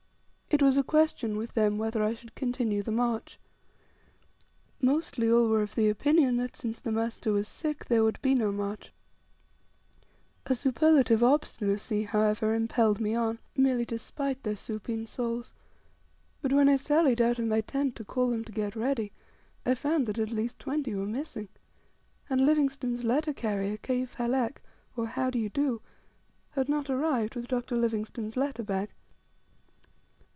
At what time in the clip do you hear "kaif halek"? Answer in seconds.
23.77-24.57